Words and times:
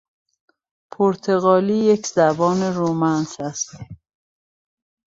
پرتغالی 0.91 1.75
یک 1.77 2.07
زبان 2.07 2.61
رومانس 2.61 3.39
است. 3.39 3.69